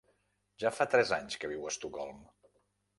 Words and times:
Ja 0.63 0.71
fa 0.79 0.87
tres 0.95 1.13
anys 1.19 1.39
que 1.43 1.53
viu 1.55 1.69
a 1.69 1.77
Estocolm. 1.77 2.29